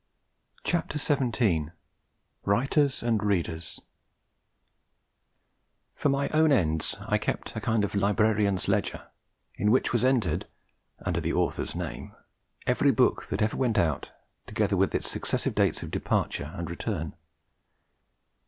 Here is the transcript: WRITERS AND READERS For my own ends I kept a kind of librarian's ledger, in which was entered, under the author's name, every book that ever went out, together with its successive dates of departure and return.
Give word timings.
WRITERS 0.65 1.11
AND 3.03 3.21
READERS 3.23 3.81
For 5.93 6.09
my 6.09 6.27
own 6.29 6.51
ends 6.51 6.95
I 7.01 7.19
kept 7.19 7.55
a 7.55 7.61
kind 7.61 7.83
of 7.83 7.93
librarian's 7.93 8.67
ledger, 8.67 9.09
in 9.53 9.69
which 9.69 9.93
was 9.93 10.03
entered, 10.03 10.47
under 11.05 11.21
the 11.21 11.33
author's 11.33 11.75
name, 11.75 12.15
every 12.65 12.89
book 12.89 13.27
that 13.27 13.43
ever 13.43 13.57
went 13.57 13.77
out, 13.77 14.09
together 14.47 14.75
with 14.75 14.95
its 14.95 15.07
successive 15.07 15.53
dates 15.53 15.83
of 15.83 15.91
departure 15.91 16.51
and 16.57 16.67
return. 16.67 17.13